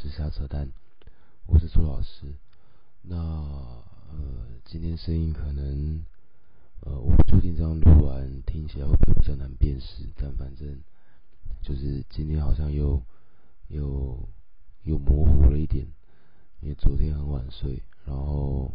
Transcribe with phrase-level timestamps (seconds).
[0.00, 0.70] 是瞎扯淡，
[1.46, 2.32] 我是朱老师。
[3.02, 6.04] 那呃，今天声音可能
[6.82, 10.80] 呃，我不确定这样录完听起来会不会比较难辨识，但反正
[11.62, 13.02] 就是今天好像又
[13.66, 14.16] 又
[14.84, 15.84] 又模糊了一点，
[16.60, 18.72] 因为昨天很晚睡，然后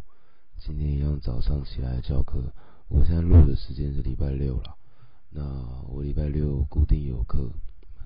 [0.58, 2.52] 今天一样早上起来教课。
[2.90, 4.76] 我现在录的时间是礼拜六了，
[5.30, 5.41] 那
[5.88, 7.49] 我礼拜六固定有课，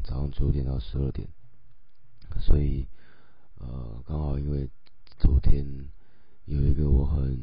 [0.03, 1.27] 早上九点到十二点。
[2.39, 2.85] 所以，
[3.59, 4.69] 呃，刚好因为
[5.17, 5.65] 昨天
[6.45, 7.37] 有一个我很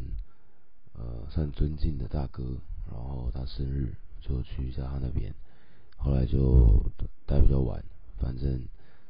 [0.92, 2.42] 呃算尊敬的大哥，
[2.86, 5.34] 然后他生日，就去一下他那边。
[5.96, 6.90] 后来就
[7.26, 7.84] 待比较晚，
[8.18, 8.64] 反正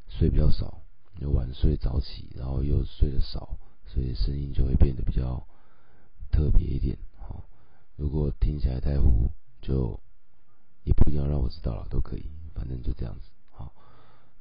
[0.09, 0.81] 睡比较少，
[1.21, 5.47] 又晚睡早起，然后又睡得少，所以声音就会变得比较
[6.31, 6.97] 特别一点。
[7.19, 7.45] 好，
[7.97, 9.31] 如果听起来太糊，
[9.61, 10.01] 就
[10.85, 13.29] 也不一定要让我知道了，都可以，反正就这样子。
[13.51, 13.75] 好，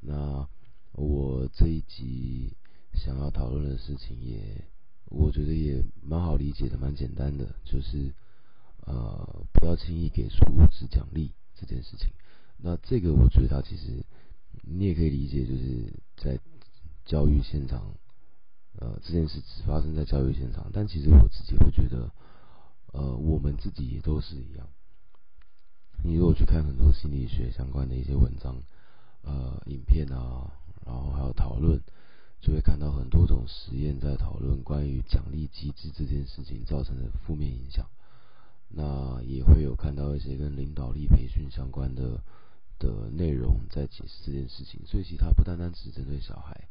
[0.00, 0.48] 那。
[0.96, 2.56] 我这一集
[2.92, 4.64] 想要讨论的事情，也
[5.06, 8.14] 我觉得也蛮好理解的，蛮简单的，就是
[8.86, 12.10] 呃，不要轻易给出物质奖励这件事情。
[12.58, 14.06] 那这个我觉得它其实
[14.62, 16.38] 你也可以理解，就是在
[17.04, 17.96] 教育现场，
[18.78, 22.08] 呃，这件事只发生在教育现场，但其实我自己会觉得，
[22.92, 24.68] 呃，我们自己也都是一样。
[26.04, 28.62] 你如果去看很多心理学相关的一些文章，
[29.22, 30.52] 呃，影片啊。
[30.84, 31.80] 然后还有讨论，
[32.40, 37.86] 就会看到很多种实验在讨论关于奖励机制这件事情造成的负面影响。
[38.68, 42.22] 那也会有看到一些跟领导力培训相关的
[42.78, 44.80] 的内容在解释这件事情。
[44.84, 46.68] 所以其他不单单只针对小孩。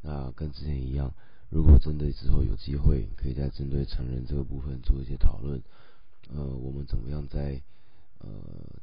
[0.00, 1.12] 那跟之前一样，
[1.48, 5.60] 如果针对之后有机会，可以再针对成人这个部分做一些讨论。
[6.28, 7.60] 呃，我们怎么样在
[8.18, 8.28] 呃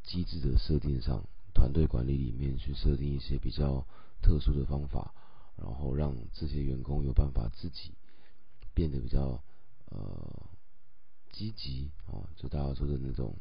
[0.03, 3.85] 机制的设定上，团队管理里面去设定一些比较。
[4.23, 5.13] 特殊的方法，
[5.57, 7.91] 然后让这些员工有办法自己
[8.73, 9.43] 变得比较
[9.91, 10.49] 呃
[11.31, 13.35] 积极啊，就大家说的那种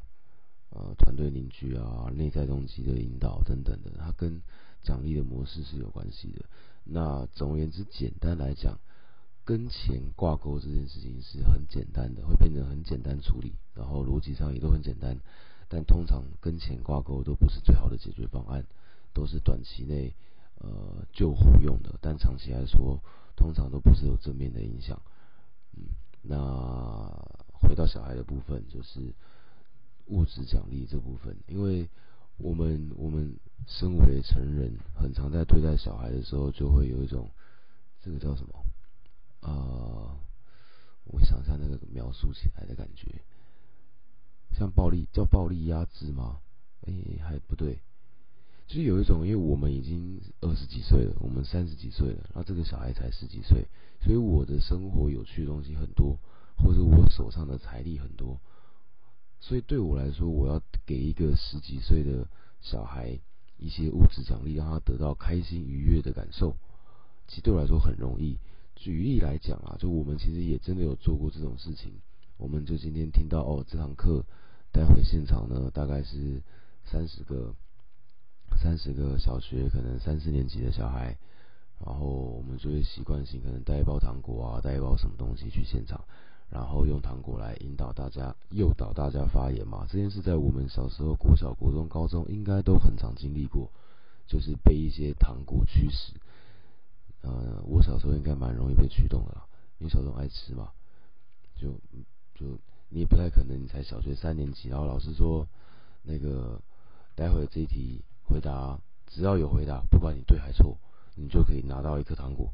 [0.71, 4.43] 呃团队凝聚啊、内在动机的引导等等的，它跟
[4.83, 6.45] 奖励的模式是有关系的。
[6.85, 8.79] 那总而言之，简单来讲，
[9.45, 15.17] 跟钱挂钩这件事情是很简单的，会变得很简单处理，然后逻辑上也都很简单。
[15.69, 18.67] 但通常跟钱挂钩都不是最好的解决方案，
[19.15, 20.15] 都是短期内。
[20.57, 23.03] 呃，救护用的，但长期来说，
[23.37, 25.01] 通常都不是有正面的影响。
[25.75, 25.83] 嗯，
[26.23, 27.11] 那
[27.53, 29.15] 回到小孩的部分，就是
[30.07, 31.89] 物质奖励这部分，因为
[32.37, 33.37] 我们我们
[33.67, 37.31] 身为成人，很常在对待小孩的时候，就会有一种
[38.01, 38.65] 这个叫什么
[39.41, 40.17] 啊？
[41.05, 43.21] 我想一下那个描述起来的感觉，
[44.53, 46.41] 像暴力叫暴力压制吗？
[46.87, 46.93] 哎，
[47.25, 47.81] 还不对。
[48.73, 53.67] 就是有一种，因为我们已经二十几岁了，我们三十几岁了，然后这个小孩才十几岁，
[54.01, 56.19] 所以我的生活有趣的东西很多，
[56.57, 58.41] 或者我手上的财力很多，
[59.41, 62.27] 所以对我来说，我要给一个十几岁的
[62.63, 63.21] 小孩
[63.59, 66.57] 一些物质奖励，让他得到开心愉悦的感受，
[67.29, 68.39] 其实对我来说很容易。
[68.75, 71.93] 举例来讲啊，就我们其实也真的有做过这种事情，
[72.39, 74.25] 我们就今天听到哦，这堂课
[74.73, 76.41] 待会现场呢，大概是
[76.87, 77.55] 三十个。
[78.63, 81.17] 三十个小学可能三四年级的小孩，
[81.85, 86.01] 然后我们就会习惯性可能带一包糖果啊，带一包什么东西去现场，
[86.49, 89.85] 然后用糖果来引导大家、诱导大家发言嘛。
[89.91, 93.69] 这件事在我们小时候，国小、国中、高中应该都很常经历过，
[94.29, 96.13] 就是被一些糖果驱使。
[97.23, 99.43] 呃，我小时候应该蛮容易被驱动的，
[99.81, 100.71] 因为小时候爱吃嘛，
[101.57, 101.73] 就
[102.37, 102.57] 就
[102.91, 105.49] 你也不太可能，你才小学三年级，然后老师说
[106.05, 106.63] 那个
[107.17, 108.05] 待会这一题。
[108.33, 110.79] 回答只要有回答，不管你对还错，
[111.17, 112.51] 你就可以拿到一颗糖果。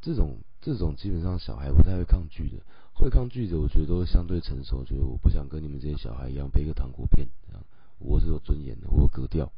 [0.00, 2.56] 这种这种基本上小孩不太会抗拒的，
[2.94, 7.62] 会抗拒的我觉得都相对成熟，觉得我不想跟你们这些小孩一样背一个糖果片，这样
[7.98, 9.52] 我是有尊严的，我有格调，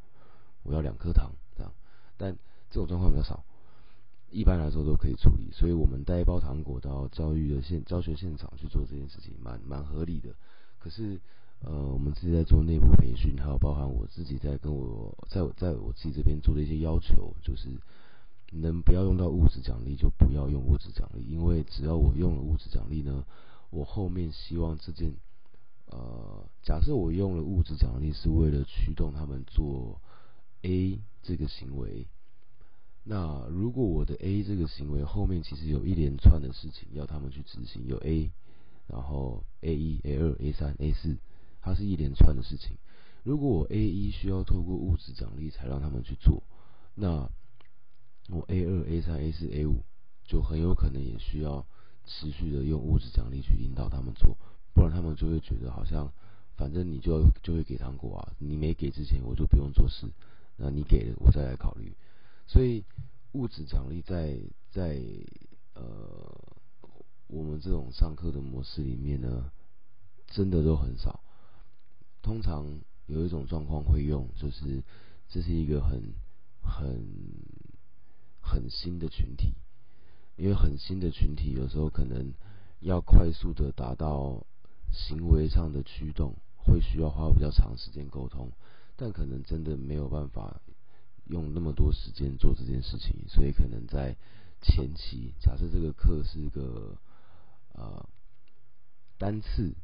[0.63, 1.71] 我要两颗糖这样。
[2.17, 2.35] 但
[2.69, 3.45] 这种状况比较少，
[4.29, 5.51] 一般来说都可以处理。
[5.53, 10.35] 所以我们带一包糖果到教育的现教学现场去做这件事情，蛮蛮合理的。
[10.79, 11.21] 可是。
[11.63, 17.69] 呃，我们自己在做内部培训，还有包含我自己在跟我在我在我自己这边做的一些要求，就是
[18.51, 23.23] 能不要用到物质奖励就不要用物质奖励，因为只要我用了物质奖励呢，
[23.69, 25.13] 我后面希望这件
[25.85, 30.01] 呃，假设我用了物质奖励是为了驱动他们做
[30.63, 32.07] A 这个行为，
[33.03, 38.31] 那如果我的 A 这个行为后面其实有一连串的事情要他们去执行，有 A，
[38.87, 41.17] 然后 A 一、A 二、A 三、A 四。
[41.61, 42.77] 它是一连串的事情。
[43.23, 46.43] 如果我 A 一需要透过物质奖励才让他们去做，
[46.95, 47.29] 那
[48.29, 49.83] 我 A 二、A 三、A 四、A 五
[50.25, 51.65] 就很有可能也需要
[52.05, 54.37] 持续的用物质奖励去引导他们做，
[54.73, 56.11] 不然他们就会觉得好像
[56.55, 60.07] 反正你就就会给糖果啊，你没给之前我就不用做事，
[60.57, 61.95] 那你给了我再来考虑，
[62.47, 62.83] 所以
[63.33, 64.39] 物质奖励在
[64.71, 64.99] 在
[65.75, 65.83] 呃
[67.27, 69.51] 我们这种上课的模式里面呢，
[70.27, 71.20] 真的都很少，
[72.21, 72.65] 通常
[73.07, 74.83] 有一种状况会用，就是
[75.29, 76.13] 这是一个很
[76.61, 77.05] 很。
[78.43, 79.53] 很新的群体，
[80.35, 82.33] 因为很新的群体，有时候可能
[82.81, 84.45] 要快速的达到
[84.91, 88.51] 行为上的驱动，会需要花比较长时间沟通，
[88.97, 90.59] 但可能真的没有办法
[91.27, 94.17] 用那么多时间做这件事情，所以可能在
[94.61, 96.97] 前期，假设这个课是一个
[97.73, 98.09] 呃
[99.17, 99.75] 单次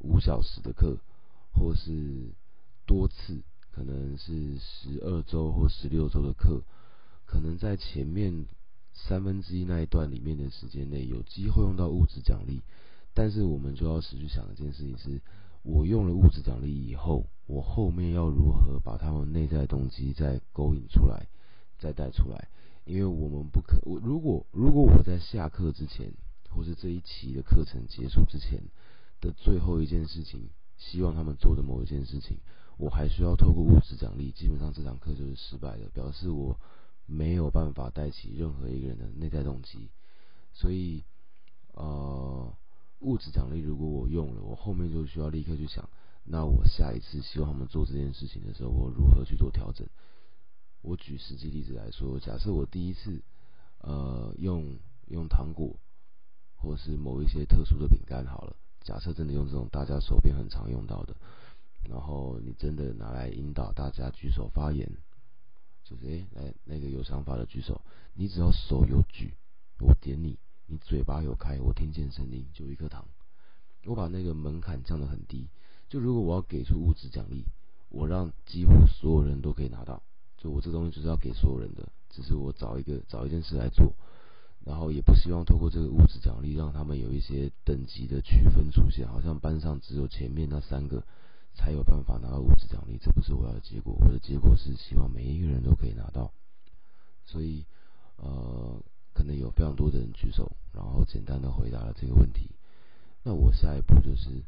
[0.00, 0.98] 五小时的课，
[1.54, 2.34] 或是
[2.86, 6.62] 多次，可能是十二周或十六周的课。
[7.24, 8.46] 可能在前面
[8.92, 12.60] 三分之一那一段里面的时间内，有机会用到物质奖励，
[13.14, 15.20] 但是我们就要持续想一件事情：是
[15.62, 21.26] 我用了物质奖励以后，我后面要如何把他们内在动机再勾引出来，
[21.78, 22.48] 再带出来？
[22.84, 26.12] 因为我们不可，我如果如果我在下课之前，
[26.50, 28.62] 或是这一期的课程结束之前
[29.20, 30.50] 的最后一件事情，
[30.90, 32.38] 希望他们做的某一件事情，
[32.76, 36.58] 我还需要透过物质奖励，基本上这堂课就是失败的，表示我。
[37.06, 39.90] 没有办法带起任何一个人的内在动机，
[40.54, 41.04] 所以，
[41.74, 42.50] 呃，
[43.00, 45.86] 物质奖励如果我用了，我后面就需要立刻去想，
[46.24, 49.86] 那我下一次希望他们做这件事情的时候，我如何去做调整？
[50.80, 53.22] 我举实际例子来说，假设我第一次，
[53.80, 54.78] 呃，用
[55.08, 55.76] 用糖果，
[56.56, 61.16] 或是某一些特殊的饼干好了，假设真的用这种大家手边很常用到的，
[61.88, 64.88] 然后你真的拿来引导大家举手发言。
[65.82, 67.80] 就是诶，来那个有想法的举手。
[68.14, 69.34] 你只要手有举，
[69.80, 73.06] 我点你；你嘴巴有开，我听见声音，就一颗糖。
[73.84, 75.46] 我把那个门槛降得很低。
[75.90, 77.44] 就如果我要给出物质奖励，
[77.90, 80.02] 我让几乎所有人都可以拿到。
[80.38, 83.92] 就我这东西就是要给所有人的，只是我找一个找一件事来做，
[84.64, 91.04] 然后也不希望透过这个物质奖励让他们有一些等级的区分出现，好像班上只有前面那三个。
[91.56, 93.96] 才有办法拿到物质奖励，这不是我要的结果。
[94.00, 96.32] 我的结果是希望每一个人都可以拿到。
[97.26, 97.64] 所以，
[98.16, 98.82] 呃，
[99.12, 102.50] 可能有非常多的人举手，然后简单的回答了这个问题。
[103.22, 104.42] 那我下一步就是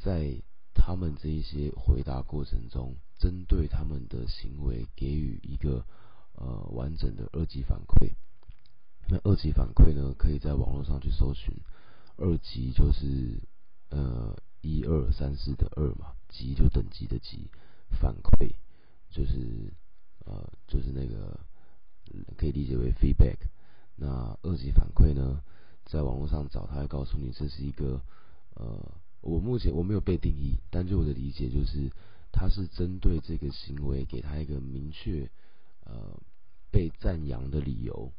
[0.00, 0.34] 在
[0.74, 5.84] 他们这一些回答过程中，针对他们的行为给予一个
[6.34, 8.10] 呃完整的二级反馈。
[9.08, 11.54] 那二级反馈呢，可以在网络上去搜寻。
[12.16, 13.40] 二级就是
[13.90, 14.36] 呃。
[14.62, 17.48] 一二三四的二嘛，级就等级的级，
[18.00, 18.50] 反馈
[19.10, 19.72] 就是
[20.24, 21.38] 呃就是那个
[22.36, 23.36] 可以理解为 feedback。
[23.94, 25.40] 那二级反馈呢，
[25.84, 28.02] 在网络上找，他会告诉你这是一个
[28.54, 31.88] 呃，我目前我没有被定义，但就我的理解就是，
[32.32, 35.30] 它是针对这个行为给他一个明确
[35.84, 36.20] 呃
[36.72, 38.10] 被赞扬的理由，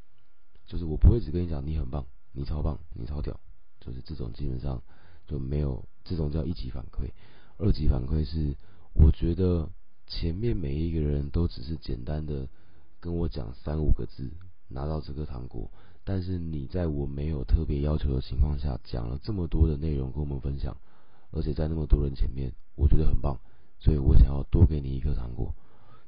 [0.68, 3.40] 就是我不会只跟你讲你很棒，你超棒，你超屌，
[3.80, 4.82] 就是这种基本上
[5.26, 5.84] 就没有。
[6.10, 7.12] 这种叫一级反馈，
[7.58, 8.56] 二级反馈是
[8.94, 9.70] 我觉得
[10.06, 12.48] 前面每一个人都只是简单的
[13.02, 14.32] 跟我讲三五个字
[14.70, 15.70] 拿到这个糖果，
[16.06, 20.78] 但是你在我没有特别要求的情况下讲了这么多的内容跟我们分享，
[21.32, 23.38] 而且在那么多人前面，我觉得很棒，
[23.82, 25.54] 所以我想要多给你一颗糖果，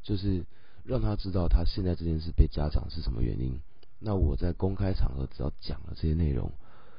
[0.01, 0.45] 就是
[0.85, 3.59] 让他知道他现在这件事被家长是什么原因。
[3.99, 6.51] 那我在公开场合只要讲了这些内容，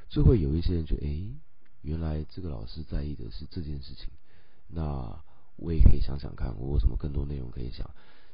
[0.09, 1.31] 就会有一些人觉得，诶。
[1.83, 4.11] 原来这个老师在意的是这件事情，
[4.69, 5.19] 那
[5.57, 7.91] 我也可以想想看，我有什么更多内容可以想，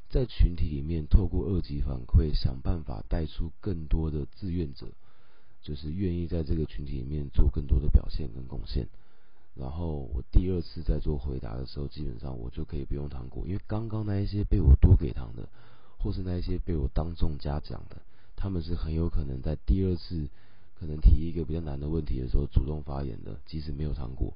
[0.09, 4.87] 在群体里面透过二级反馈，想办法带出更多的志愿者，
[5.61, 8.89] 就是愿意在这个群体里面做更多的表现跟贡献。
[9.55, 15.47] 然后我第二次在做回答的时候，基本上我就可以不用糖果，因为刚刚那一些被我多给糖的，
[15.97, 18.01] 或是那一些被我当众嘉奖的，
[18.37, 20.29] 他们是很有可能在第二次。
[20.79, 24.31] 可能提一个比较难的问题的时候，主动发言的，即使没有糖果，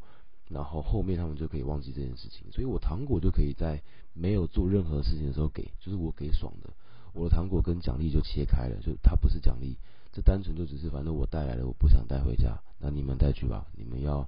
[0.50, 2.51] 然后后面他们就可以忘记这件事情。
[2.51, 3.79] 所以我糖果就可以在
[4.15, 6.74] 没有做任何事情的时候给，就是我给爽的，
[7.13, 9.77] 我的糖果跟奖励就切开了，就它不是奖励，
[10.12, 14.27] 这单纯就只是反正我带来了，我不想带回家，那你们带去吧，你们要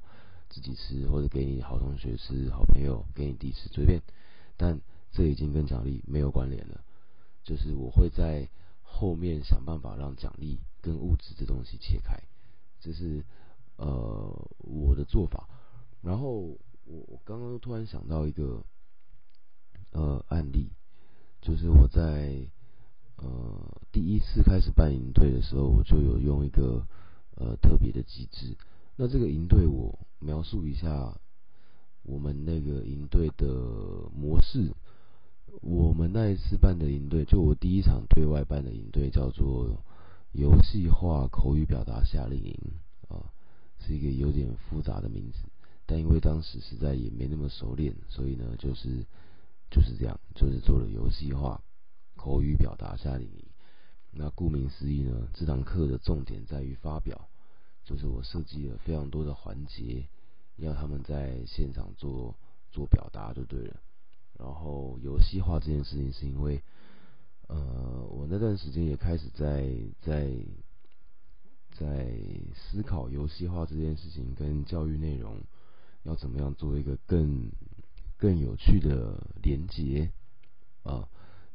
[0.50, 4.00] 自己吃或者给你好同学吃、好朋友给你弟吃，随便。
[4.56, 4.80] 但
[5.12, 6.82] 这已经跟奖励没有关联了，
[7.44, 8.48] 就是我会在。
[8.95, 12.21] 后面想办法让奖励跟物质这东西切开，
[12.79, 13.25] 这是
[13.75, 15.50] 呃我的做法。
[16.01, 16.41] 然后
[16.85, 18.63] 我我刚刚突然想到一个
[19.91, 20.69] 呃案例，
[21.41, 22.47] 就是我在
[23.17, 26.85] 呃第一次开始办营队的时候，我就有用一个
[27.35, 28.55] 呃特别的机制。
[28.95, 31.19] 那这个营队我描述一下
[32.03, 33.47] 我们那个营队的
[34.13, 34.71] 模式。
[35.62, 39.83] 我们那一次办的营队，就我第一场对外办的营队，叫做
[40.31, 42.57] 游戏化口语表达夏令营
[43.07, 43.31] 啊，
[43.79, 45.38] 是一个有点复杂的名字。
[45.86, 49.05] 但因为当时实在也没那么熟练，所以呢，就是
[49.69, 51.62] 就是这样，就是做了游戏化
[52.15, 53.45] 口语表达夏令营。
[54.12, 57.29] 那顾名思义呢，这堂课的重点在于发表，
[57.83, 60.07] 就是我设计了非常多的环节，
[60.55, 62.36] 要他们在现场做
[62.72, 63.79] 做表达就对了。
[64.40, 66.62] 然后游戏化这件事情，是因为
[67.48, 69.70] 呃，我那段时间也开始在
[70.02, 70.32] 在
[71.72, 72.12] 在
[72.56, 75.38] 思考游戏化这件事情跟教育内容。
[76.06, 77.50] 要怎么样做一个更
[78.18, 80.12] 更有趣的连接
[80.84, 81.08] 啊？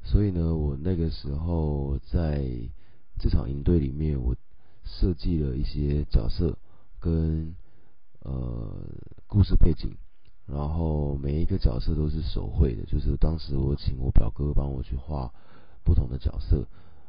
[0.03, 2.49] 所以呢，我那个时候在
[3.19, 4.35] 这场营队里面，我
[4.85, 6.57] 设计了一些角色
[6.99, 7.55] 跟
[8.21, 8.89] 呃
[9.27, 9.99] 故事背景，
[10.51, 15.33] 然后每一个角色都是手绘的，就是当时我请我表哥帮我去画
[15.85, 16.67] 不同的角色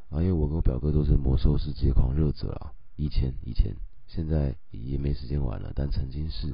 [0.10, 3.74] 啊，因为我跟我表哥都是魔兽世界狂热者啊，以前以前
[4.08, 6.54] 现在也没时间玩了，但曾经是。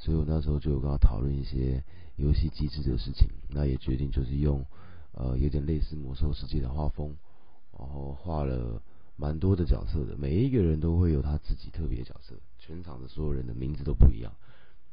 [0.00, 1.82] 所以我那时候就有跟他讨论一些
[2.14, 4.64] 游戏机制的事情，那也决定就是用
[5.10, 7.16] 呃有点类似魔兽世界的画风，
[7.76, 8.80] 然后画了
[9.16, 14.32] 蛮多的角色的，每一个人都会有他自己特别角色，全场的所有人的名字都不一样，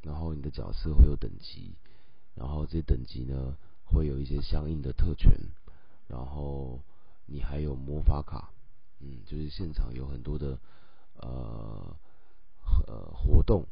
[0.05, 1.75] 然后你的角色会有等级，
[2.35, 5.31] 然后这些等级呢会有一些相应的特权，
[6.07, 6.79] 然后
[7.25, 8.51] 你还有魔法卡，
[8.99, 10.59] 嗯，就是现场有很多的
[11.15, 11.97] 呃
[12.87, 13.65] 呃活动。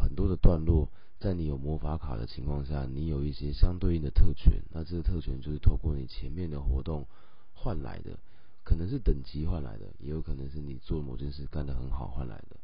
[0.00, 4.62] 很多的段落，在你有魔法卡的情况下，你有一些相对应的特权。
[4.70, 7.04] 那这个特权就是透过你前面的活动
[7.52, 8.16] 换来的，
[8.62, 12.56] 可能是等级换来的，也有可能是你做某件事干得很好换来的。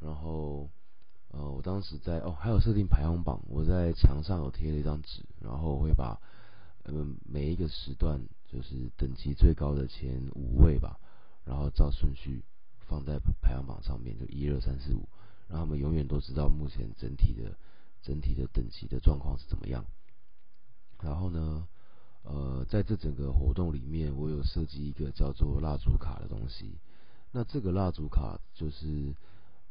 [0.00, 0.68] 然后，
[1.32, 6.20] 呃，我当时在哦，还有设定排行榜，我在墙上有贴了一张纸，然后我会把
[6.84, 11.00] 嗯每一个时段就是等级最高的前五位吧，
[11.44, 12.44] 然后照顺序
[12.86, 15.08] 放在排行榜上面，就一二三四五。
[15.48, 17.54] 让他们永远都知道目前整体的
[18.00, 19.84] 整体的等级的状况是怎么样。
[21.02, 21.68] 然后呢，
[22.22, 26.78] 呃，在这整个活动里面，我有设计一个叫做蜡烛卡的东西。
[27.32, 29.14] 那这个蜡烛卡就是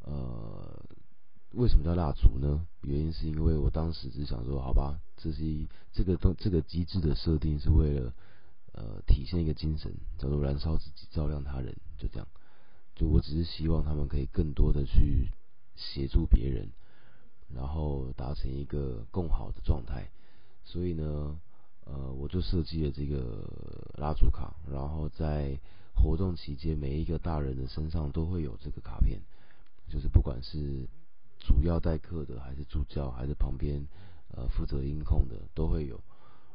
[0.01, 0.85] 呃，
[1.53, 2.65] 为什么叫蜡烛呢？
[2.81, 8.13] 原因是因为我当时只想说，好吧，这是一这个东这个机制的设定是为了
[8.73, 12.27] 呃体现一个精神，叫做燃烧自己，照亮他人，就这样。
[12.95, 15.29] 就我只是希望他们可以更多的去。
[15.73, 16.69] 协助别人，
[17.47, 20.11] 然后达成一个更好的状态。
[20.63, 21.39] 所以呢，
[21.85, 23.41] 呃，我就设计了这个
[23.97, 25.57] 蜡烛卡，然后在
[25.95, 29.21] 活动期间，每一个大人的身上都会有这个卡片，
[29.89, 30.87] 就是不管是
[31.41, 33.85] 主要代课的，还是助教，还是旁边
[34.29, 35.99] 呃负责音控的，都会有。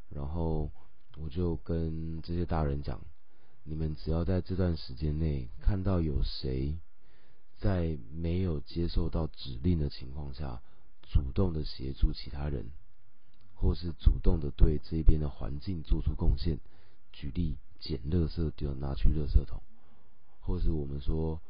[0.08, 0.70] 然后
[1.18, 3.00] 我就跟这些大人讲，
[3.64, 6.78] 你们只要在这段时间内看到有谁。
[7.58, 10.60] 在没有接受到指令的情况下，
[11.00, 12.66] 主动的协助其他人，
[13.54, 16.60] 或是主动的对这边的环境做出贡献。
[17.14, 19.62] 举例，捡垃圾就拿去垃圾桶，
[20.40, 21.40] 或是我们说，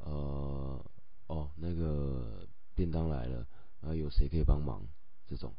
[0.00, 0.84] 呃，
[1.28, 3.46] 哦，那个便当来了，
[3.82, 4.82] 啊，有谁可以帮忙？
[5.28, 5.52] 这种，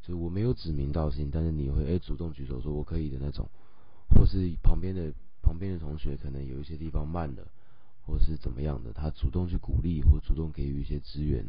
[0.00, 3.48] 所以我没有指名道姓，但是你会诶主动举手说我可以的那种，
[4.14, 5.12] 或是旁边的
[5.42, 7.46] 旁边的同学可能有一些地方慢了。
[8.02, 11.44] 或是怎么样的，他主动去鼓励或主动给予一些资源，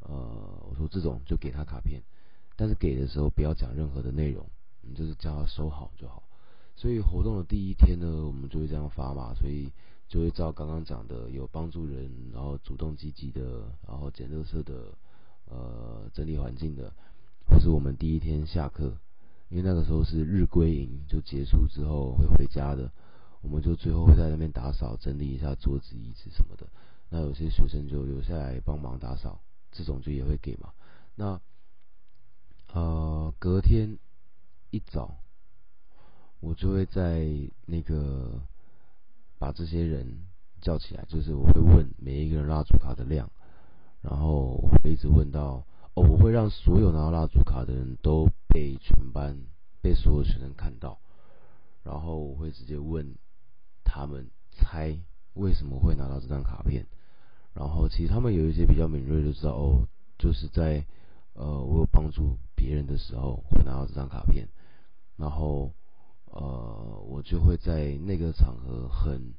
[0.00, 2.02] 呃，我说这种就给他卡片，
[2.56, 4.44] 但是给的时候不要讲任何的内容，
[4.80, 6.24] 你就是叫他收好就好。
[6.74, 9.70] 所以活动的第一天呢，我们就会这样发嘛，所以
[10.08, 14.92] 就会照刚刚讲的，有帮助人，然后主动积极的，然后捡垃圾的，
[15.46, 16.92] 呃，整理环境的，
[17.46, 18.96] 或是我们第一天下课，
[19.48, 22.90] 因为那个时候是日归营，就结束之后会回家的。
[23.42, 26.66] 我们就最后会在那边打扫、整理一下桌子、椅子什么的。
[27.08, 30.72] 那有些学生就留下来帮忙打扫，这种就也会给嘛。
[31.14, 31.40] 那
[32.72, 33.98] 呃，隔天
[34.70, 35.16] 一早，
[36.40, 37.28] 我就会在
[37.66, 38.40] 那个
[39.38, 40.26] 把这些人
[40.60, 43.30] 叫起来，就是我会问每一个人蜡烛卡的量，
[44.02, 45.64] 然后我会一直问到
[45.94, 49.38] 哦，我会让所有拿到蜡烛卡的人都被全班、
[49.80, 50.98] 被所有学生看到，
[51.82, 53.14] 然后我会直接问。
[53.88, 54.98] 他们猜
[55.34, 56.84] 为什么会拿到这张卡片，
[57.54, 59.86] 然后其实他们有一些比较敏锐，就知道哦，
[60.18, 60.84] 就是在
[61.34, 64.48] 呃我有帮助别人的时候会拿到这张卡片，
[65.16, 65.72] 然后
[66.38, 69.32] 呃，我就会在那个场合很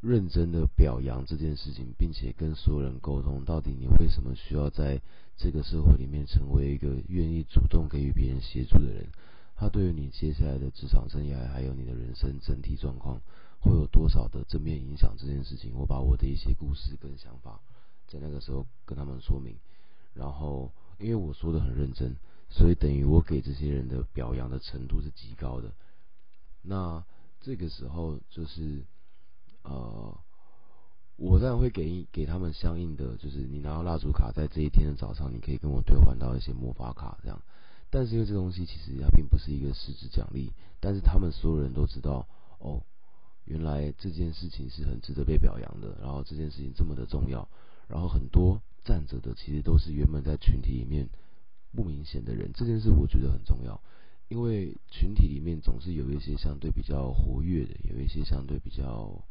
[0.00, 5.02] 认真的表扬这件事情，并且跟所有人沟通，到底你为什么需要在
[5.36, 9.06] 这个社会里面成为一个愿意主动给予别人协助的人。
[9.54, 13.20] 他对于你接下来的职场生涯，还有你的人生整体状况，
[13.60, 15.14] 会有多少的正面影响？
[15.18, 17.60] 这件事情，我把我的一些故事跟想法，
[18.08, 19.54] 在那个时候跟他们说明。
[20.14, 22.16] 然后，因为我说的很认真，
[22.48, 25.70] 所以等于我给这些人的表扬的程度是极高的。
[26.62, 27.04] 那
[27.40, 28.84] 这个时候就是，
[29.62, 30.16] 呃，
[31.16, 37.42] 我当然会给给他们相应的，就是你拿到蜡烛卡，在这一天的早上，你可以跟我兑换到一些魔法卡，这样。
[37.90, 42.26] 但是因为这东西其实它并不是一个实质奖励，但是他们所有人都知道，
[42.58, 42.82] 哦，
[43.44, 47.46] 原来这件事情是很值得被表扬的，然后这件事情这么的重要，
[47.88, 51.08] 然后很多站着的其实都是原本在群体里面
[51.74, 53.78] 不明显的人，这件事我觉得很重要，
[54.32, 59.22] 因为群体里面总是有一些相对比较活跃的，有一些相对比较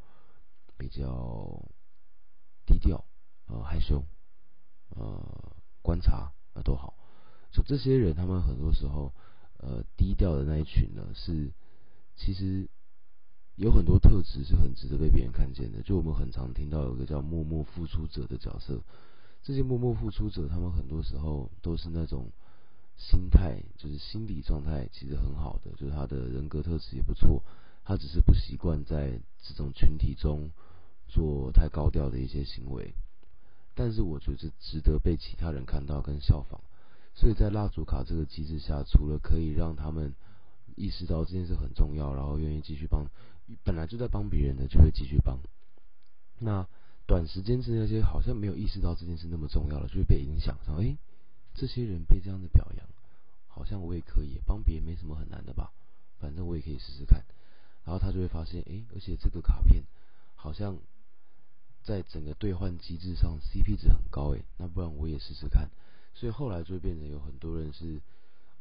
[0.77, 1.65] 比较
[2.67, 3.03] 低调，
[3.47, 4.05] 呃害羞，
[4.89, 6.93] 呃观察啊都好。
[7.51, 9.11] 就这些人，他们很多时候，
[9.57, 11.51] 呃，低调的那一群呢，是
[12.15, 12.69] 其实
[13.55, 15.81] 有很多特质是很值得被别人看见的。
[15.81, 18.79] 就我们很常听到有个叫默默付出者的角色，
[19.41, 22.31] 这些默默付出者，他们很多时候都是那种
[23.01, 27.41] 心态，就是心理状态其实很好的，就是他的人格特质也不错，
[27.83, 30.51] 他只是不习惯在这种群体中
[31.07, 32.93] 做太高调的一些行为。
[33.73, 36.61] 但是我觉得值得被其他人看到跟效仿。
[37.15, 40.13] 所以在蜡烛卡这个机制下，除了可以让他们
[40.75, 43.07] 意识到这件事很重要，然后愿意继续帮，
[43.63, 45.39] 本来就在帮别人的就会继续帮。
[46.39, 46.67] 那
[47.07, 50.55] 短时间之内那些好像没有意识到这件事那么重要了，就会被影响。
[50.65, 50.95] 说，哎，
[51.53, 52.87] 这些人被这样的表扬，
[53.47, 55.71] 好像我也可以帮别人，没什么很难的吧？
[56.19, 57.23] 反正我也可以试试看。
[57.83, 59.83] 然后他就会发现，哎，而且这个卡片
[60.35, 60.77] 好像
[61.83, 65.69] 在整个兑换机制上 CP 值很高，哎，那不然我也试试看。
[66.13, 67.99] 所以后来就会变成有很多人是，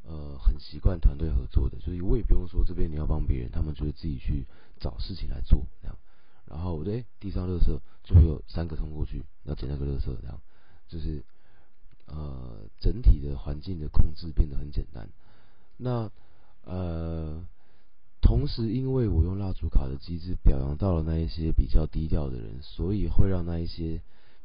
[0.05, 4.47] 呃，很习惯团队合作的，所以我也不用说这边你要帮别人，他们就会自己去
[4.79, 5.97] 找事情来做这样。
[6.47, 10.41] 然后我对地上垃圾就会有三个冲过去要捡那个垃圾这样，
[10.89, 11.23] 就是
[12.11, 15.09] 呃整体的环境的控制变得很简单。
[15.79, 16.11] 那
[16.65, 17.43] 呃
[18.21, 24.01] 同时因为我用蜡烛卡的机制表扬到了那一些比较低调的人，所以会让那一些。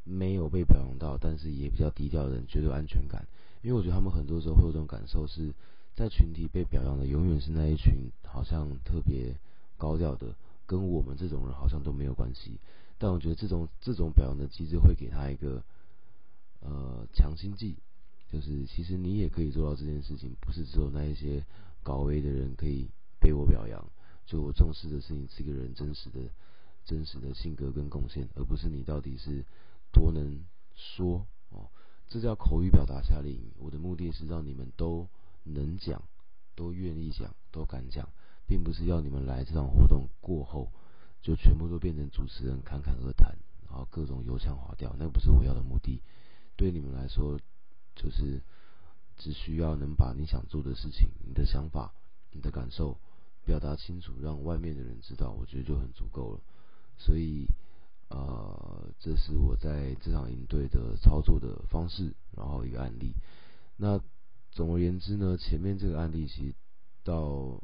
[0.07, 3.25] 没有被表扬到，但是也比较低调的人，觉得安全感。
[3.63, 5.51] 因为我觉得他们很多时候会有这种感受，是
[5.95, 7.91] 在群体被表扬的，永远是那一群
[8.23, 9.33] 好像特别
[9.79, 10.35] 高调的，
[10.67, 12.51] 跟我们这种人好像都没有关系。
[12.99, 15.63] 但我觉得这种这种表扬的机制会给他一个
[16.65, 17.77] 呃强心剂，
[18.27, 21.45] 就是其实你也可以做到这件事情，不是只有那一些
[21.83, 23.89] 高危的人可以被我表扬。
[24.25, 26.19] 就我重视的是你这个人真实的、
[26.83, 29.45] 真实的性格跟贡献，而不是你到底是。
[29.91, 31.69] 多能说哦，
[32.09, 33.49] 这叫口语表达夏令营。
[33.57, 35.07] 我的目的是让你们都
[35.43, 36.03] 能讲，
[36.53, 38.09] 都愿意讲，都敢讲，
[38.45, 40.69] 并不是要你们来这场活动过后
[41.21, 43.37] 就全部都变成主持人侃侃而谈，
[43.69, 46.01] 然后各种油腔滑调，那不是我要的目的。
[46.55, 47.39] 对你们来说，
[47.95, 48.41] 就是
[49.17, 51.93] 只需要能把你想做的事情、你的想法、
[52.31, 52.97] 你的感受
[53.43, 56.41] 表达清楚，让外面的人知道，我觉得就很足够了。
[56.97, 57.47] 所以。
[58.07, 63.15] 呃，这是我在这场营队的操作的方式，然后一个案例。
[63.77, 63.99] 那
[64.51, 66.55] 总而言之呢，前面这个案例其实
[67.03, 67.59] 到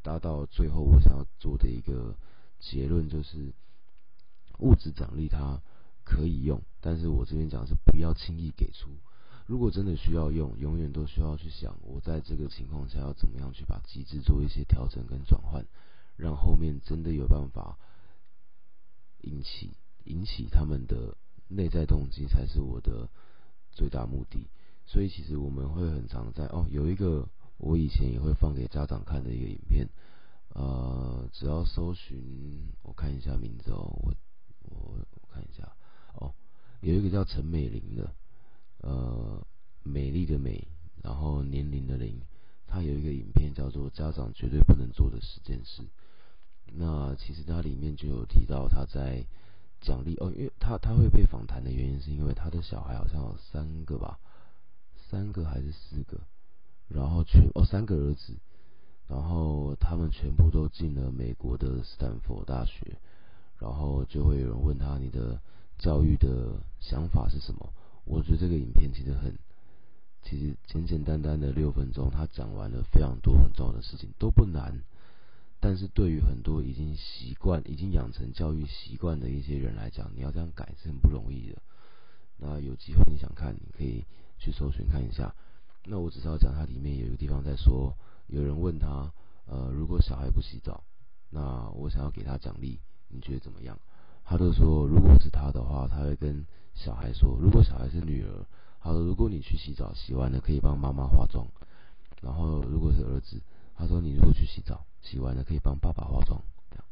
[0.00, 2.16] 达到最后，我想要做的一个
[2.60, 3.52] 结论就是，
[4.60, 5.60] 物质奖励它
[6.04, 8.90] 可以用，但是我这边讲是不要轻易给出。
[9.46, 15.64] 如果真的需要用，永远都需要去想，我在这个情况下要怎么样去把机制做一些调整跟转换，
[16.16, 17.78] 让后面真的有办法。
[19.24, 19.70] 引起
[20.02, 23.08] 引起他们的内在动机才是我的
[23.70, 24.48] 最大目的，
[24.84, 29.88] 所以其实我们会很常在哦，有一个我以前也会放给家长看的一个影片，
[30.48, 34.12] 呃，只要搜寻我看一下名字哦，我
[34.62, 35.72] 我我看一下
[36.14, 36.34] 哦，
[36.80, 38.10] 有一个叫陈美玲的，
[38.80, 39.46] 呃，
[39.82, 40.66] 美丽的美，
[41.02, 42.20] 然后年龄的龄，
[42.66, 45.82] 他有一个影片叫做家长绝对不能做的十件事。
[46.74, 49.26] 那其实他里面就有提到他在
[49.80, 54.18] 奖励哦，因为他他会被访谈的原因是因为他的小孩好像有三个吧，
[55.10, 56.20] 三个还是四个，
[56.88, 58.34] 然后全哦三个儿子，
[59.06, 62.96] 然后他们全部都进了美国的斯坦福大学，
[63.58, 65.40] 然后就会有人问他你的
[65.82, 67.72] 教育的想法是什么？
[68.04, 69.36] 我觉得这个影片其实很，
[70.22, 74.80] 其实简简单单的六分钟，他讲完了非常多很重要的事情，都不难。
[75.58, 81.60] 但是对于很多已经习惯、已经养成教育习惯的一些人来讲，你要这样改是很不容易的。
[82.38, 84.04] 那有机会你想看，你可以
[84.38, 85.34] 去搜寻看一下。
[85.84, 87.92] 那我只是要讲，它里面有一个地方在说，
[88.28, 89.12] 有人问他，
[89.46, 90.84] 呃，如果小孩不洗澡，
[91.30, 93.76] 那我想要给他奖励，你觉得怎么样？
[94.24, 98.46] 他就说，如果是他的话，他会跟小孩说，如果小孩是女儿，
[98.80, 101.46] 他说，如果你去洗澡，洗完了可以帮妈妈化妆。
[102.20, 103.40] 然后如果是儿子，
[103.74, 104.84] 他说，你如果去洗澡。
[105.02, 106.84] 洗完了可以帮爸爸化妆，这样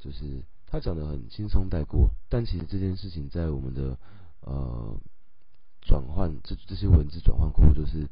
[0.00, 3.96] 就是他讲的很轻松带过，但其实这件事情在我们的
[4.40, 4.98] 呃
[5.80, 8.08] 转换这这些文字转换过后，就是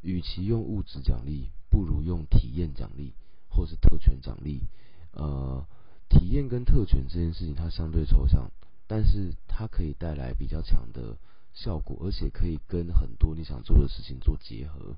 [0.00, 3.14] 与其用物质奖励，不如用体验奖励
[3.48, 4.66] 或是特权奖励。
[5.12, 5.47] 呃，
[6.08, 8.50] 体验跟特权这件事情它相对抽象，
[8.86, 11.16] 但是它可以带来比较强的
[11.54, 14.96] 效果，而且可以跟很多你想做的事情做结合，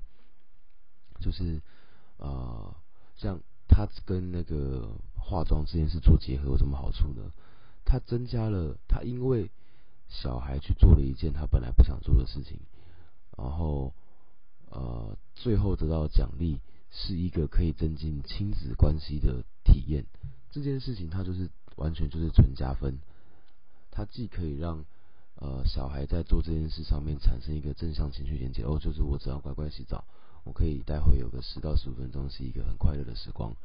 [1.19, 1.61] 就是
[2.17, 2.75] 呃
[3.15, 3.39] 像。
[3.73, 7.31] 它跟那个化妆这件事做结合有什么好处呢？
[7.85, 9.49] 它增加了他因为
[10.09, 12.59] 小孩去做了一件他本来不想做的事情，
[13.37, 13.93] 然后
[14.69, 16.59] 呃最后得到奖励
[16.91, 20.03] 是一个可以增进亲子关系的体验。
[20.51, 22.99] 这件事情它就是完全就是纯加分，
[23.89, 24.83] 它既可以让
[25.35, 30.03] 呃小孩在做这件事上面产生一个正向情绪连接，哦，就是我只要乖乖洗澡。
[30.43, 33.55] 我可以待会有个十到十五分钟是一个很快乐的时光，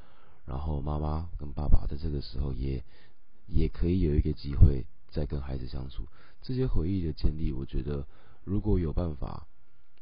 [0.45, 2.85] 然后妈妈跟爸爸在这个时候也
[3.47, 6.07] 也可以有一个机会再跟孩子相处。
[6.43, 8.07] 这些回忆的建立，我觉得
[8.45, 9.47] 如果有办法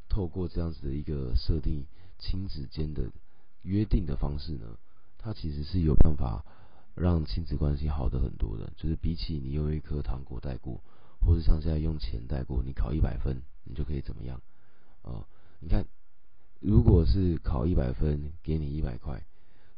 [0.09, 1.87] 透过这样子的一个设定
[2.19, 3.09] 亲子间的
[3.63, 4.77] 约定的方式呢，
[5.17, 6.45] 它其实是有办法
[6.95, 8.73] 让亲子关系好的很多的。
[8.77, 10.81] 就是比起你用一颗糖果带过，
[11.21, 14.41] 或者像现在用钱带过，你考一百分你就可以怎么样
[15.03, 15.27] 啊？
[15.61, 15.85] 你看。
[16.61, 19.23] 如果是考一百分，给你一百块，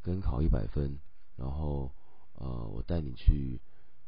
[0.02, 1.00] 跟考一百分，
[1.34, 1.90] 然后
[2.34, 3.60] 呃，我带你去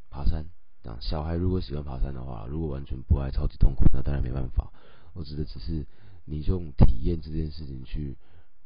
[0.09, 0.45] 爬山。
[0.81, 4.71] 这样，小孩如果喜欢爬山的话，如果完全不爱，超级痛苦，那当然没办法。
[5.11, 5.85] 我指的只是
[6.23, 8.15] 你用体验这件事情去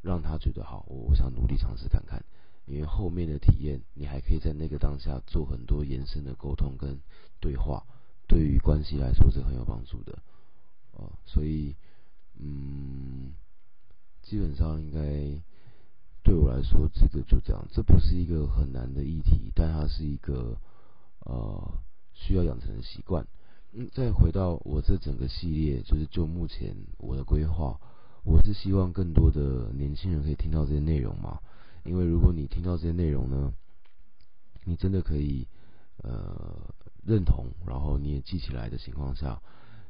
[0.03, 2.23] 让他觉得好，我我想努力尝试看看。
[2.65, 6.99] 因为后面的体验，你还可以在那个当下做很多延伸的沟通跟
[7.39, 7.83] 对话，
[8.27, 10.19] 对于关系来说是很有帮助的。
[10.93, 11.75] 呃，所以
[12.39, 13.33] 嗯。
[14.25, 14.99] 基本上应该
[16.23, 17.67] 对我来说，这个就这样。
[17.73, 20.57] 这不是一个很难的议题，但它是一个
[21.25, 21.77] 呃
[22.13, 23.27] 需要养成的习惯。
[23.73, 27.77] 嗯，再回到我这整个系列，就是就目前我的规划，
[28.23, 31.41] 我是希望更多的年轻人可以听到这些内容嘛。
[31.83, 33.53] 因为如果你听到这些内容呢，
[34.65, 35.47] 你真的可以
[35.97, 36.73] 呃
[37.05, 39.41] 认同，然后你也记起来的情况下，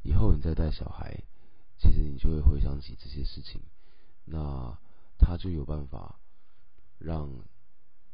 [0.01, 1.23] 以后你再带小孩，
[1.77, 3.61] 其实你就会回想起这些事情。
[4.25, 4.77] 那
[5.17, 6.19] 他就有办法
[6.97, 7.29] 让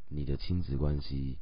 [0.07, 1.37] 你的亲子关系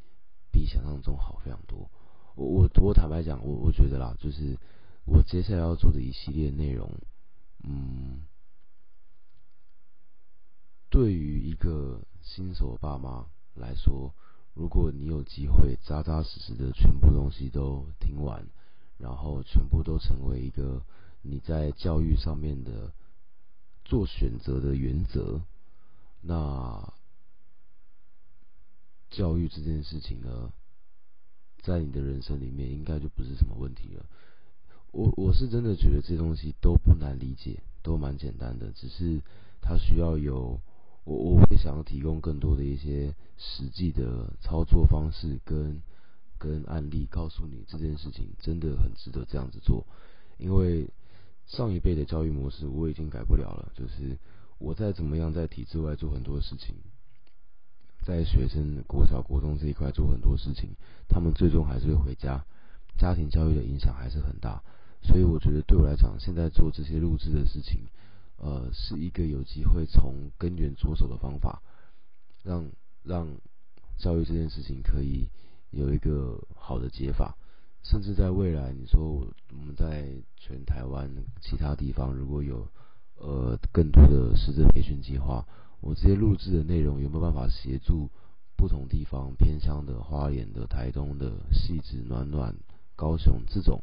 [0.51, 1.89] 比想象中好非常多。
[2.35, 4.59] 我我我坦白讲，我我觉得啦，就是
[5.05, 6.91] 我接下来要做的一系列内容，
[7.63, 8.21] 嗯，
[10.97, 14.11] 对于一个新手爸妈来说，
[14.55, 18.43] 如果你有机会扎扎实实的全部东西都听完，
[18.97, 20.81] 然后全部都成为一个
[21.21, 22.91] 你在教育上面的。
[23.85, 25.39] 做选择的原则，
[26.19, 26.91] 那
[29.11, 30.51] 教育这件事情呢，
[31.61, 34.05] 在你的人生里面应该就不是什么问题了。
[34.91, 39.21] 我我是真的觉得这东西都不难理解，都蛮简单的，只是
[39.61, 40.59] 它需要有
[41.07, 45.81] 我我会想要提供更多的一些实际的操作方式跟
[46.37, 49.87] 跟案例，告诉你这件事情真的很值得这样子做，
[50.37, 50.87] 因为。
[51.49, 54.17] 上一辈的教育模式我已经改不了了，就是
[54.57, 56.75] 我再怎么样在体制外做很多事情，
[58.03, 60.71] 在学生国小、国中这一块做很多事情，
[61.07, 62.43] 他们最终还是会回家，
[62.97, 64.61] 家庭教育的影响还是很大。
[65.01, 67.79] 所以我觉得对我来讲，现在做这些录制的事情，
[68.37, 71.61] 呃，是一个有机会从根源着手的方法，
[72.43, 72.71] 让
[73.03, 73.27] 让
[73.97, 75.29] 教育这件事情可以
[75.71, 77.35] 有一个好的解法。
[77.83, 81.09] 甚至在未来，你说我们在全台湾
[81.41, 82.67] 其他地方如果有
[83.15, 85.47] 呃更多的师资培训计划，
[85.79, 88.09] 我这些录制的内容有没有办法协助
[88.57, 92.55] 不同地方偏乡的花莲的、台东的、细致暖暖、
[92.95, 93.81] 高雄这种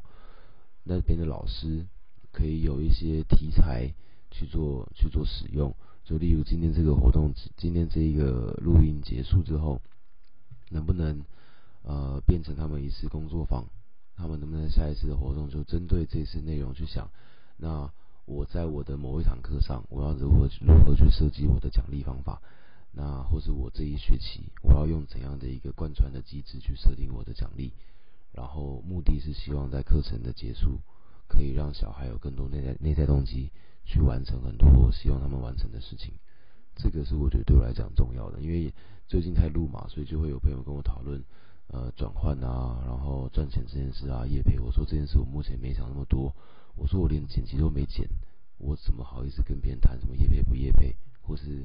[0.82, 1.86] 那边的老师，
[2.30, 3.94] 可以有一些题材
[4.34, 5.72] 去做去做使用？
[6.04, 9.80] 就例如今天这个活动，今天这一个录音结束之后，
[10.70, 11.24] 能不能
[11.82, 13.64] 呃变成他们一次工作坊？
[14.16, 17.08] 他们能不能下一次的活动就针对这次内容去想？
[17.56, 17.90] 那
[18.26, 22.42] 我在我的某一堂课上，我要如何如何去设计我的奖励方法？
[22.92, 27.72] 那或是我这一学期我要用怎样的一个贯穿的机制去设定我的奖励，
[28.32, 30.78] 然后目的是希望在课程的结束，
[31.26, 33.50] 可以让小孩有更多内在内在动机
[33.84, 36.14] 去完成很多我希望他们完成的事情。
[36.74, 38.72] 这个是我觉得对我来讲重要的，因为
[39.06, 41.22] 最近太录嘛，所以就会有朋友跟我讨论，
[41.68, 44.58] 呃，转换啊，然后赚钱这件事啊，业配。
[44.58, 46.34] 我说这件事我目前没想那么多，
[46.74, 48.08] 我说我连剪辑都没剪，
[48.58, 51.64] 我怎么好意思跟别人谈什么业配不业配，或是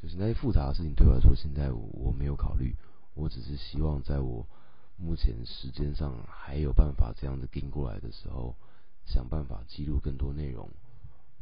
[0.00, 2.74] 就是那些复杂的事情对我来说，现在我没有考虑，
[3.14, 4.46] 我只是希望在我
[4.96, 8.56] 目前时间上还有办法这样子跟过来的时候，
[9.04, 10.70] 想办法记录更多内容，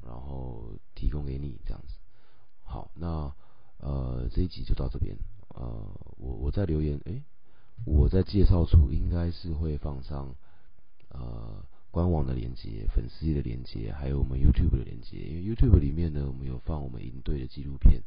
[0.04, 1.94] 然后提供给你这样子。
[2.62, 3.32] 好，那
[3.78, 5.16] 呃这一集就到这边。
[5.54, 5.66] 呃，
[6.16, 7.22] 我我在留言，诶，
[7.84, 10.34] 我在介绍处应该是会放上
[11.10, 15.18] 呃官网的链接、粉丝的链接，还有我们 YouTube 的链接。
[15.18, 18.02] 因为 YouTube 里面呢，我们有放我们营队的纪录片，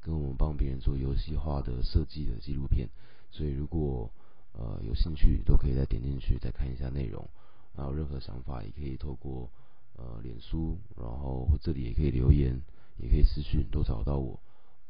[0.00, 2.88] 跟我们帮别人做游戏化的设计的纪录片。
[3.30, 4.10] 所以如果
[4.52, 7.28] 呃有兴趣，都可以再点进去再看一下内容。
[7.74, 9.50] 然后任何想法也可以透过
[9.96, 12.60] 呃脸书，然后这里也可以留言。
[12.98, 14.40] 也可以私讯都找到我，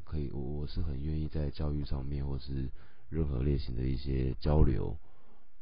[0.05, 2.71] 可以，我我是很愿意在教育上面或是
[3.09, 4.97] 任何类型的一些交流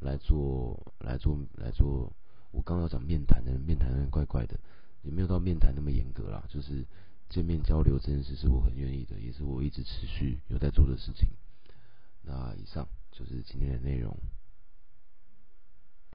[0.01, 2.13] 来做来做来做。
[2.51, 4.61] 我刚刚讲面谈的面谈怪怪的，
[5.03, 6.85] 也没有到面谈那么严格啦，就是
[7.31, 11.31] 见面交流这件事是我很愿意的，也是我一直持续有在做的事情。
[12.21, 14.15] 那以上就是今天的内容。